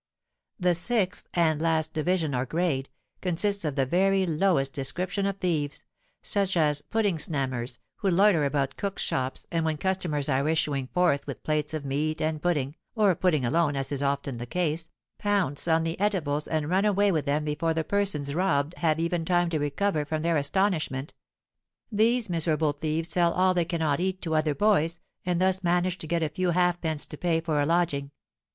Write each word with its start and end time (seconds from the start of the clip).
The 0.59 0.73
sixth, 0.73 1.29
and 1.35 1.61
last 1.61 1.93
division 1.93 2.33
or 2.33 2.47
grade, 2.47 2.89
consists 3.21 3.63
of 3.63 3.75
the 3.75 3.85
very 3.85 4.25
lowest 4.25 4.73
description 4.73 5.27
of 5.27 5.37
thieves—such 5.37 6.57
as 6.57 6.81
pudding 6.81 7.17
snammers, 7.17 7.77
who 7.97 8.09
loiter 8.09 8.43
about 8.43 8.77
cooks' 8.77 9.03
shops, 9.03 9.45
and 9.51 9.63
when 9.63 9.77
customers 9.77 10.27
are 10.27 10.49
issuing 10.49 10.87
forth 10.87 11.27
with 11.27 11.43
plates 11.43 11.75
of 11.75 11.85
meat 11.85 12.19
and 12.19 12.41
pudding, 12.41 12.77
or 12.95 13.13
pudding 13.13 13.45
alone 13.45 13.75
(as 13.75 13.91
is 13.91 14.01
often 14.01 14.37
the 14.37 14.47
case), 14.47 14.89
pounce 15.19 15.67
on 15.67 15.83
the 15.83 16.03
eatables 16.03 16.47
and 16.47 16.67
run 16.67 16.85
away 16.85 17.11
with 17.11 17.25
them 17.25 17.45
before 17.45 17.75
the 17.75 17.83
persons 17.83 18.33
robbed 18.33 18.73
have 18.79 18.99
even 18.99 19.23
time 19.23 19.51
to 19.51 19.59
recover 19.59 20.03
from 20.03 20.23
their 20.23 20.35
astonishment. 20.35 21.13
These 21.91 22.27
miserable 22.27 22.71
thieves 22.73 23.09
sell 23.11 23.33
all 23.33 23.53
they 23.53 23.65
cannot 23.65 23.99
eat, 23.99 24.19
to 24.23 24.33
other 24.33 24.55
boys, 24.55 24.99
and 25.27 25.39
thus 25.39 25.63
manage 25.63 25.99
to 25.99 26.07
get 26.07 26.23
a 26.23 26.29
few 26.29 26.49
halfpence 26.49 27.05
to 27.05 27.17
pay 27.19 27.39
for 27.39 27.61
a 27.61 27.67
lodging. 27.67 28.09